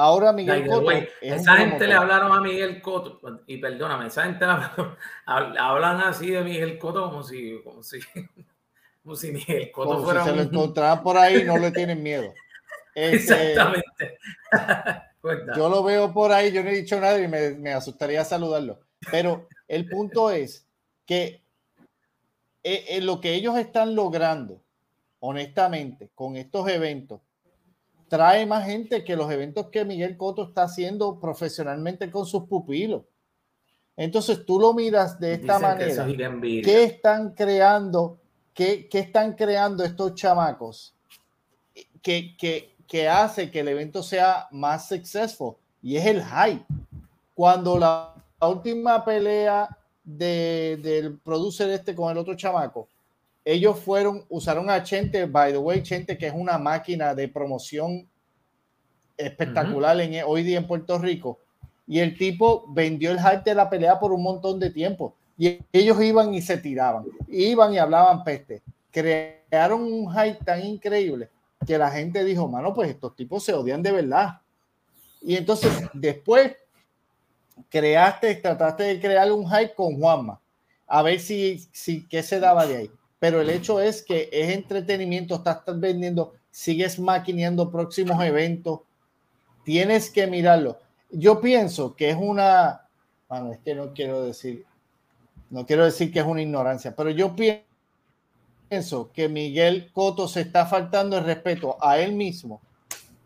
Ahora 0.02 0.32
Miguel 0.32 0.66
Coto. 0.66 0.92
esa 1.20 1.58
gente 1.58 1.86
le 1.86 1.94
hablaron 1.94 2.32
a 2.32 2.40
Miguel 2.40 2.82
Coto, 2.82 3.20
y 3.48 3.58
perdóname, 3.58 4.08
esa 4.08 4.24
gente 4.24 4.46
hablan 5.26 6.00
así 6.00 6.32
de 6.32 6.42
Miguel 6.42 6.80
Coto 6.80 7.10
como 7.10 7.22
si, 7.22 7.62
como 7.62 7.84
si, 7.84 8.00
como 9.04 9.18
si 9.18 9.34
Miguel 9.34 9.70
Coto 9.72 10.02
fuera. 10.02 10.24
Si 10.24 10.30
se 10.30 10.36
lo 10.38 10.42
encontraban 10.44 11.04
por 11.04 11.18
ahí, 11.18 11.44
no 11.44 11.58
le 11.58 11.72
tienen 11.74 12.02
miedo. 12.02 12.34
Este, 12.96 13.52
Exactamente. 13.52 14.20
yo 15.58 15.68
lo 15.68 15.84
veo 15.84 16.14
por 16.14 16.32
ahí, 16.32 16.54
yo 16.54 16.64
no 16.64 16.70
he 16.70 16.76
dicho 16.76 16.98
nada 16.98 17.20
y 17.20 17.28
me, 17.28 17.50
me 17.56 17.74
asustaría 17.74 18.24
saludarlo. 18.24 18.80
Pero 19.12 19.50
el 19.68 19.86
punto 19.90 20.32
es 20.32 20.66
que 21.06 21.42
eh, 22.64 22.86
eh, 22.88 23.02
lo 23.02 23.20
que 23.20 23.34
ellos 23.34 23.58
están 23.58 23.96
logrando, 23.96 24.62
honestamente, 25.20 26.10
con 26.16 26.38
estos 26.38 26.70
eventos, 26.70 27.20
trae 28.10 28.46
más 28.46 28.66
gente 28.66 29.04
que 29.04 29.16
los 29.16 29.32
eventos 29.32 29.68
que 29.68 29.86
Miguel 29.86 30.18
Coto 30.18 30.44
está 30.44 30.64
haciendo 30.64 31.20
profesionalmente 31.20 32.12
con 32.12 32.26
sus 32.26 32.44
pupilos. 32.44 33.04
Entonces 33.96 34.46
tú 34.46 34.60
lo 34.60 34.74
miras 34.74 35.20
de 35.20 35.34
esta 35.34 35.60
manera. 35.60 36.06
¿Qué 36.42 36.84
están 36.84 37.34
creando? 37.34 38.20
¿Qué, 38.54 38.90
¿Qué, 38.90 39.00
están 39.00 39.34
creando 39.34 39.84
estos 39.84 40.16
chamacos? 40.16 40.94
Que, 42.02 42.36
que, 42.38 42.76
que 42.88 43.08
hace 43.08 43.52
que 43.52 43.60
el 43.60 43.68
evento 43.68 44.02
sea 44.02 44.48
más 44.52 44.88
successful 44.88 45.56
y 45.82 45.98
es 45.98 46.06
el 46.06 46.24
hype. 46.24 46.66
Cuando 47.36 47.78
la, 47.78 48.16
última 48.42 49.04
pelea 49.04 49.78
de, 50.04 50.80
del 50.82 51.18
producer 51.20 51.70
este 51.70 51.94
con 51.94 52.10
el 52.12 52.18
otro 52.18 52.36
chamaco, 52.36 52.88
ellos 53.46 53.80
fueron, 53.80 54.26
usaron 54.30 54.70
a 54.70 54.84
Chente, 54.84 55.26
by 55.26 55.52
the 55.52 55.58
way, 55.58 55.82
Chente, 55.82 56.18
que 56.18 56.28
es 56.28 56.34
una 56.36 56.58
máquina 56.58 57.16
de 57.16 57.28
promoción 57.28 58.08
espectacular 59.18 60.00
en, 60.02 60.24
hoy 60.26 60.44
día 60.44 60.58
en 60.58 60.68
Puerto 60.68 60.98
Rico. 60.98 61.40
Y 61.88 62.00
el 62.00 62.18
tipo 62.18 62.66
vendió 62.70 63.12
el 63.12 63.20
hype 63.20 63.44
de 63.44 63.56
la 63.56 63.70
pelea 63.70 64.00
por 64.00 64.12
un 64.12 64.22
montón 64.22 64.60
de 64.60 64.70
tiempo. 64.70 65.16
Y 65.38 65.60
ellos 65.72 66.02
iban 66.02 66.34
y 66.34 66.42
se 66.42 66.58
tiraban, 66.58 67.06
iban 67.28 67.74
y 67.74 67.78
hablaban 67.78 68.24
peste. 68.24 68.62
Crearon 68.92 69.82
un 69.82 70.12
hype 70.12 70.44
tan 70.44 70.64
increíble 70.66 71.30
que 71.66 71.78
la 71.78 71.90
gente 71.90 72.24
dijo, 72.24 72.48
mano, 72.48 72.74
pues 72.74 72.90
estos 72.90 73.16
tipos 73.16 73.44
se 73.44 73.54
odian 73.54 73.82
de 73.82 73.92
verdad. 73.92 74.42
Y 75.22 75.36
entonces 75.36 75.72
después 75.94 76.56
creaste, 77.70 78.36
trataste 78.36 78.84
de 78.84 79.00
crear 79.00 79.32
un 79.32 79.50
hype 79.50 79.74
con 79.76 80.00
Juanma, 80.00 80.40
a 80.88 81.02
ver 81.02 81.20
si, 81.20 81.68
si 81.72 82.08
qué 82.08 82.24
se 82.24 82.40
daba 82.40 82.66
de 82.66 82.78
ahí. 82.78 82.92
Pero 83.20 83.42
el 83.42 83.50
hecho 83.50 83.82
es 83.82 84.02
que 84.02 84.30
es 84.32 84.56
entretenimiento, 84.56 85.36
estás 85.36 85.62
vendiendo, 85.80 86.36
sigues 86.50 87.00
maquineando 87.00 87.72
próximos 87.72 88.24
eventos, 88.24 88.82
tienes 89.64 90.10
que 90.10 90.26
mirarlo. 90.26 90.80
Yo 91.12 91.42
pienso 91.42 91.96
que 91.96 92.10
es 92.10 92.18
una, 92.20 92.88
bueno, 93.28 93.52
es 93.52 93.60
que 93.60 93.76
no 93.76 93.94
quiero 93.94 94.24
decir, 94.24 94.66
no 95.50 95.66
quiero 95.66 95.84
decir 95.84 96.12
que 96.12 96.20
es 96.20 96.26
una 96.26 96.42
ignorancia, 96.42 96.96
pero 96.96 97.10
yo 97.10 97.36
pienso 97.36 99.12
que 99.12 99.28
Miguel 99.28 99.92
Coto 99.92 100.28
se 100.28 100.42
está 100.42 100.66
faltando 100.66 101.18
el 101.18 101.26
respeto 101.26 101.78
a 101.82 102.00
él 102.00 102.14
mismo 102.14 102.62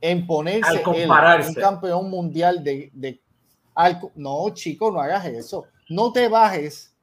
en 0.01 0.25
ponerse 0.25 0.83
un 0.85 1.53
campeón 1.53 2.09
mundial 2.09 2.63
de, 2.63 2.89
de 2.93 3.21
no, 4.15 4.49
chico, 4.49 4.91
no 4.91 4.99
hagas 5.01 5.25
eso. 5.25 5.65
No 5.89 6.11
te 6.11 6.27
bajes 6.27 6.93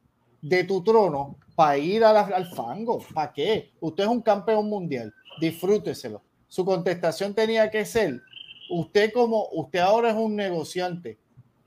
de 0.41 0.65
tu 0.65 0.83
trono 0.83 1.37
para 1.61 1.77
ir 1.77 2.03
al 2.03 2.47
fango. 2.47 3.05
¿Para 3.13 3.35
qué? 3.35 3.71
Usted 3.81 4.05
es 4.05 4.09
un 4.09 4.23
campeón 4.23 4.67
mundial. 4.71 5.13
Disfrúteselo. 5.39 6.23
Su 6.49 6.65
contestación 6.65 7.35
tenía 7.35 7.71
que 7.71 7.85
ser, 7.85 8.23
usted 8.71 9.13
como, 9.13 9.47
usted 9.53 9.81
ahora 9.81 10.09
es 10.09 10.17
un 10.17 10.37
negociante. 10.37 11.19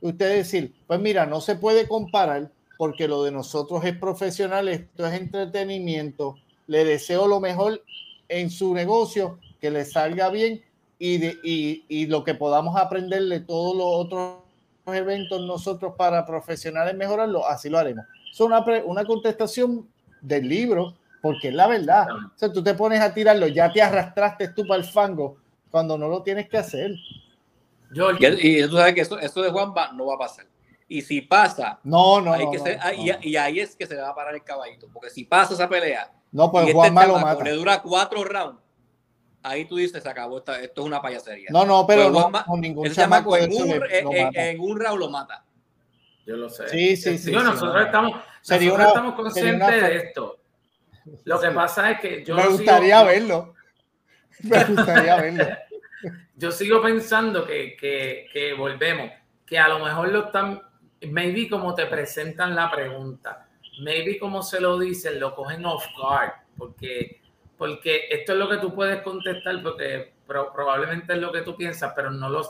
Usted 0.01 0.37
decir, 0.37 0.73
pues 0.87 0.99
mira, 0.99 1.27
no 1.27 1.41
se 1.41 1.57
puede 1.57 1.87
comparar 1.87 2.49
porque 2.79 3.07
lo 3.07 3.23
de 3.23 3.31
nosotros 3.31 3.85
es 3.85 3.95
profesional, 3.95 4.67
esto 4.67 5.05
es 5.05 5.13
entretenimiento, 5.13 6.37
le 6.65 6.85
deseo 6.85 7.27
lo 7.27 7.39
mejor 7.39 7.83
en 8.29 8.49
su 8.49 8.73
negocio, 8.73 9.37
que 9.61 9.69
le 9.69 9.85
salga 9.85 10.31
bien 10.31 10.63
y, 10.97 11.19
de, 11.19 11.37
y, 11.43 12.07
lo 12.07 12.23
que 12.23 12.33
podamos 12.33 12.77
aprenderle 12.77 13.41
todos 13.41 13.77
los 13.77 13.85
otros 13.87 14.37
eventos 14.87 15.39
nosotros 15.45 15.93
para 15.95 16.25
profesionales 16.25 16.95
mejorarlo, 16.95 17.47
así 17.47 17.69
lo 17.69 17.77
haremos. 17.77 18.05
Es 18.33 18.39
una, 18.39 18.65
una 18.85 19.05
contestación 19.05 19.87
del 20.19 20.49
libro, 20.49 20.95
porque 21.21 21.49
es 21.49 21.53
la 21.53 21.67
verdad. 21.67 22.07
O 22.11 22.37
sea, 22.37 22.51
tú 22.51 22.63
te 22.63 22.73
pones 22.73 22.99
a 22.99 23.13
tirarlo, 23.13 23.45
ya 23.45 23.71
te 23.71 23.79
arrastraste 23.79 24.47
tú 24.49 24.65
para 24.65 24.81
el 24.81 24.89
fango 24.89 25.37
cuando 25.69 25.99
no 25.99 26.07
lo 26.07 26.23
tienes 26.23 26.49
que 26.49 26.57
hacer. 26.57 26.95
Yo, 27.93 28.09
y, 28.11 28.67
tú 28.67 28.75
sabes 28.75 28.95
que 28.95 29.01
eso, 29.01 29.19
eso 29.19 29.41
de 29.43 29.51
Juan 29.51 29.71
no 29.95 30.07
va 30.07 30.15
a 30.15 30.17
pasar. 30.17 30.47
Y 30.87 31.01
si 31.03 31.21
pasa, 31.21 31.79
no, 31.83 32.21
no, 32.21 32.35
y, 32.35 33.35
ahí 33.35 33.59
es 33.59 33.75
que 33.75 33.85
se 33.85 33.95
le 33.95 34.01
va 34.01 34.09
a 34.09 34.15
parar 34.15 34.33
el 34.33 34.43
caballito, 34.43 34.87
porque 34.91 35.11
si 35.11 35.25
pasa 35.25 35.53
esa 35.53 35.69
pelea, 35.69 36.11
no, 36.31 36.51
pues 36.51 36.63
este 36.63 36.73
Juan 36.73 36.93
Malo 36.93 37.19
mata. 37.19 37.43
Le 37.43 37.51
dura 37.51 37.81
cuatro 37.83 38.23
rounds. 38.23 38.59
Ahí 39.43 39.65
tú 39.65 39.75
dices, 39.75 40.01
se 40.01 40.09
acabó, 40.09 40.39
esto, 40.39 40.55
esto 40.55 40.81
es 40.81 40.87
una 40.87 41.01
payasería. 41.01 41.49
No, 41.51 41.65
no, 41.65 41.85
pero 41.85 42.09
no, 42.09 42.31
con 42.45 42.61
ningún 42.61 42.89
chamaco 42.91 43.37
en 43.37 43.53
un, 43.53 43.71
en, 44.33 44.59
un 44.59 44.79
round 44.79 44.99
lo 44.99 45.09
mata. 45.09 45.45
Yo 46.25 46.37
lo 46.37 46.49
sé. 46.49 46.69
Sí, 46.69 46.97
sí, 46.97 47.17
sí. 47.17 47.31
nosotros, 47.31 47.85
estamos, 47.85 48.19
nosotros 48.49 48.87
estamos 48.87 49.15
conscientes 49.15 49.81
de 49.81 49.95
esto. 49.97 50.39
Lo 51.25 51.39
que 51.39 51.51
pasa 51.51 51.91
es 51.91 51.99
que 51.99 52.23
yo. 52.23 52.35
Me 52.35 52.47
gustaría 52.47 53.03
verlo. 53.05 53.55
Me 54.41 54.63
gustaría 54.63 55.15
verlo. 55.17 55.45
yo 56.35 56.51
sigo 56.51 56.81
pensando 56.81 57.45
que, 57.45 57.75
que, 57.75 58.27
que 58.31 58.53
volvemos, 58.53 59.11
que 59.45 59.59
a 59.59 59.67
lo 59.67 59.79
mejor 59.79 60.09
lo 60.09 60.25
están, 60.25 60.61
maybe 61.01 61.49
como 61.49 61.75
te 61.75 61.85
presentan 61.85 62.55
la 62.55 62.71
pregunta 62.71 63.47
maybe 63.79 64.19
como 64.19 64.43
se 64.43 64.59
lo 64.59 64.77
dicen, 64.77 65.19
lo 65.19 65.35
cogen 65.35 65.65
off 65.65 65.85
guard, 65.97 66.31
porque, 66.57 67.21
porque 67.57 68.07
esto 68.09 68.33
es 68.33 68.37
lo 68.37 68.49
que 68.49 68.57
tú 68.57 68.73
puedes 68.73 69.01
contestar, 69.01 69.61
porque 69.63 70.13
probablemente 70.25 71.13
es 71.13 71.19
lo 71.19 71.31
que 71.31 71.41
tú 71.41 71.55
piensas, 71.55 71.93
pero 71.95 72.11
no 72.11 72.29
los, 72.29 72.49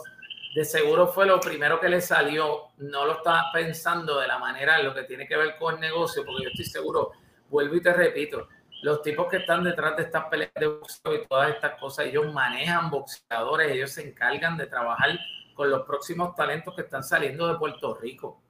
de 0.54 0.64
seguro 0.64 1.08
fue 1.08 1.26
lo 1.26 1.40
primero 1.40 1.80
que 1.80 1.88
le 1.88 2.00
salió, 2.00 2.68
no 2.78 3.04
lo 3.04 3.14
estás 3.14 3.46
pensando 3.52 4.20
de 4.20 4.28
la 4.28 4.38
manera 4.38 4.78
en 4.78 4.86
lo 4.86 4.94
que 4.94 5.02
tiene 5.02 5.26
que 5.26 5.36
ver 5.36 5.56
con 5.56 5.74
el 5.74 5.80
negocio, 5.80 6.24
porque 6.24 6.44
yo 6.44 6.50
estoy 6.50 6.64
seguro, 6.64 7.10
vuelvo 7.50 7.74
y 7.74 7.82
te 7.82 7.92
repito, 7.92 8.48
los 8.82 9.02
tipos 9.02 9.26
que 9.28 9.38
están 9.38 9.64
detrás 9.64 9.96
de 9.96 10.04
estas 10.04 10.26
peleas 10.26 10.52
de 10.54 10.68
boxeo 10.68 11.14
y 11.14 11.26
todas 11.26 11.50
estas 11.50 11.80
cosas, 11.80 12.06
ellos 12.06 12.32
manejan 12.32 12.88
boxeadores, 12.88 13.72
ellos 13.72 13.90
se 13.90 14.06
encargan 14.06 14.56
de 14.56 14.66
trabajar 14.66 15.18
con 15.54 15.70
los 15.70 15.82
próximos 15.82 16.36
talentos 16.36 16.74
que 16.74 16.82
están 16.82 17.02
saliendo 17.02 17.48
de 17.48 17.58
Puerto 17.58 17.94
Rico. 17.94 18.40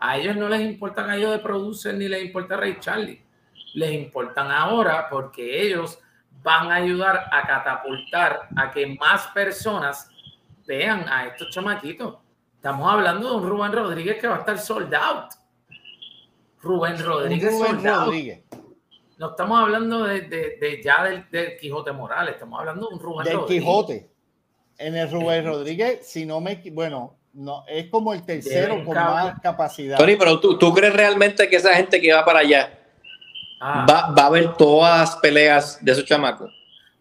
A 0.00 0.18
ellos 0.18 0.36
no 0.36 0.50
les 0.50 0.60
importa 0.60 1.04
Gallo 1.04 1.30
de 1.30 1.38
Producer 1.38 1.94
ni 1.94 2.08
les 2.08 2.24
importa 2.24 2.56
Ray 2.56 2.78
Charlie. 2.78 3.24
Les 3.72 3.92
importan 3.92 4.50
ahora 4.50 5.08
porque 5.08 5.62
ellos 5.62 5.98
van 6.42 6.70
a 6.70 6.74
ayudar 6.74 7.26
a 7.32 7.46
catapultar 7.46 8.48
a 8.56 8.70
que 8.70 8.86
más 8.98 9.28
personas 9.28 10.10
vean 10.66 11.06
a 11.08 11.26
estos 11.26 11.50
chamaquitos. 11.50 12.16
Estamos 12.56 12.92
hablando 12.92 13.30
de 13.30 13.36
un 13.36 13.48
Rubén 13.48 13.72
Rodríguez 13.72 14.20
que 14.20 14.26
va 14.26 14.36
a 14.36 14.38
estar 14.40 14.58
sold 14.58 14.94
out. 14.94 15.32
Rubén 16.62 16.98
Rodríguez 16.98 17.54
Rodríguez. 17.82 18.42
No 19.18 19.30
estamos 19.30 19.60
hablando 19.60 20.04
de, 20.04 20.80
ya 20.82 21.04
del, 21.04 21.56
Quijote 21.58 21.92
Morales, 21.92 22.34
estamos 22.34 22.58
hablando 22.58 22.88
de 22.88 22.94
un 22.94 23.00
Rubén 23.00 23.26
del 23.26 23.44
Quijote. 23.44 24.10
En 24.78 24.96
el 24.96 25.10
Rubén 25.10 25.44
Rodríguez, 25.44 26.06
si 26.06 26.26
no 26.26 26.40
me 26.40 26.60
bueno, 26.72 27.16
no, 27.34 27.64
es 27.68 27.88
como 27.90 28.12
el 28.12 28.24
tercero 28.24 28.84
con 28.84 28.94
más 28.94 29.40
capacidad. 29.40 29.98
Tony, 29.98 30.16
pero 30.16 30.40
¿tú, 30.40 30.58
tú 30.58 30.72
crees 30.72 30.94
realmente 30.94 31.48
que 31.48 31.56
esa 31.56 31.74
gente 31.74 32.00
que 32.00 32.12
va 32.12 32.24
para 32.24 32.40
allá 32.40 32.78
ah. 33.60 33.86
va, 33.88 34.10
va, 34.10 34.26
a 34.26 34.30
ver 34.30 34.54
todas 34.54 35.00
las 35.00 35.16
peleas 35.16 35.84
de 35.84 35.92
esos 35.92 36.04
chamacos? 36.04 36.50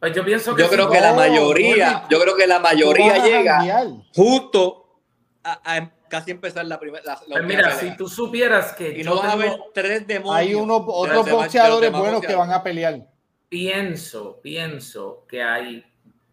Pues 0.03 0.13
yo 0.13 0.25
pienso 0.25 0.53
que 0.53 0.62
yo 0.62 0.69
creo 0.69 0.89
que 0.89 1.00
la 1.00 1.13
mayoría, 1.13 2.03
yo 2.10 2.19
creo 2.19 2.36
que 2.36 2.45
la 2.45 2.60
mayoría 2.60 3.24
llega 3.24 3.86
justo 4.13 5.00
a, 5.41 5.89
casi 6.10 6.31
empezar 6.31 6.65
la 6.65 6.77
primera. 6.77 7.17
Pues 7.25 7.43
mira, 7.45 7.72
si 7.72 7.95
tú 7.95 8.10
supieras 8.10 8.74
que 8.74 9.00
y 9.00 9.01
no 9.01 9.15
vas 9.15 9.33
a 9.33 9.38
ver 9.38 9.53
tres 9.74 10.05
demonios. 10.05 10.36
Hay 10.36 10.55
unos 10.55 10.81
otros 10.88 11.29
boxeadores 11.31 11.89
buenos 11.89 12.19
que 12.19 12.36
van 12.36 12.51
a 12.51 12.62
pelear. 12.62 13.00
Pienso, 13.48 14.41
pienso 14.41 15.25
que 15.25 15.41
hay, 15.41 15.86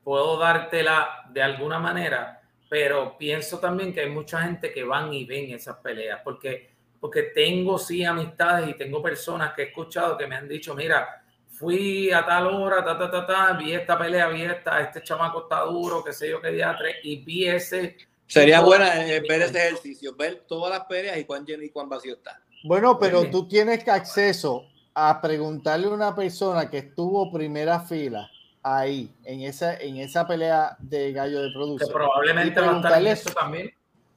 puedo 0.02 0.36
dártela 0.36 1.26
de 1.32 1.40
alguna 1.40 1.78
manera, 1.78 2.42
pero 2.68 3.16
pienso 3.16 3.60
también 3.60 3.94
que 3.94 4.00
hay 4.00 4.10
mucha 4.10 4.42
gente 4.42 4.72
que 4.72 4.82
van 4.82 5.14
y 5.14 5.26
ven 5.26 5.54
esas 5.54 5.76
peleas, 5.76 6.22
porque, 6.24 6.72
porque 6.98 7.22
tengo 7.22 7.78
sí 7.78 8.04
amistades 8.04 8.68
y 8.68 8.74
tengo 8.74 9.00
personas 9.00 9.52
que 9.54 9.62
he 9.62 9.66
escuchado 9.66 10.18
que 10.18 10.26
me 10.26 10.34
han 10.34 10.48
dicho, 10.48 10.74
mira, 10.74 11.19
fui 11.60 12.10
a 12.10 12.24
tal 12.24 12.46
hora, 12.46 12.82
ta, 12.82 12.98
ta, 12.98 13.10
ta, 13.10 13.26
ta, 13.26 13.52
vi 13.52 13.74
esta 13.74 13.98
pelea, 13.98 14.28
vi 14.28 14.42
esta, 14.42 14.80
este 14.80 15.02
chamaco 15.02 15.42
está 15.42 15.60
duro, 15.60 16.02
qué 16.02 16.14
sé 16.14 16.30
yo, 16.30 16.40
qué 16.40 16.52
día 16.52 16.74
tres, 16.76 16.96
y 17.04 17.16
vi 17.16 17.46
ese. 17.46 17.98
Sería 18.26 18.62
buena 18.62 19.06
eh, 19.06 19.22
ver 19.28 19.42
ese 19.42 19.68
ejercicio, 19.68 20.16
ver 20.16 20.44
todas 20.48 20.70
las 20.70 20.86
peleas 20.86 21.18
y 21.18 21.24
cuán 21.24 21.44
lleno 21.44 21.62
y 21.62 21.68
cuán 21.68 21.90
vacío 21.90 22.14
está. 22.14 22.40
Bueno, 22.64 22.98
pero 22.98 23.28
tú 23.28 23.46
tienes 23.46 23.86
acceso 23.86 24.64
a 24.94 25.20
preguntarle 25.20 25.86
a 25.88 25.90
una 25.90 26.14
persona 26.16 26.70
que 26.70 26.78
estuvo 26.78 27.30
primera 27.30 27.80
fila 27.80 28.30
ahí, 28.62 29.12
en 29.24 29.42
esa, 29.42 29.76
en 29.76 29.98
esa 29.98 30.26
pelea 30.26 30.76
de 30.78 31.12
gallo 31.12 31.42
de 31.42 31.50
producción. 31.52 31.88
Que 31.90 31.92
probablemente 31.94 32.60
va 32.60 32.72
a 32.72 32.76
estar 32.76 33.00
en 33.00 33.06
esto 33.06 33.32
también. 33.32 33.70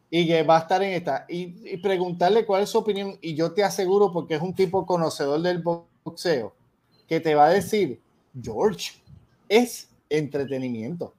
Y 0.10 0.28
que 0.28 0.44
va 0.44 0.58
a 0.58 0.60
estar 0.60 0.82
en 0.84 0.94
esta. 0.94 1.26
Y, 1.28 1.74
y 1.74 1.78
preguntarle 1.78 2.46
cuál 2.46 2.64
es 2.64 2.70
su 2.70 2.78
opinión. 2.78 3.18
Y 3.20 3.36
yo 3.36 3.52
te 3.52 3.64
aseguro, 3.64 4.14
porque 4.14 4.36
es 4.36 4.42
un 4.42 4.54
tipo 4.54 4.86
conocedor 4.86 5.42
del 5.42 5.60
boxeo, 5.60 6.54
que 7.08 7.20
te 7.20 7.36
va 7.36 7.48
a 7.48 7.54
decir, 7.54 8.00
George, 8.42 8.94
es 9.50 9.90
entretenimiento. 10.10 11.14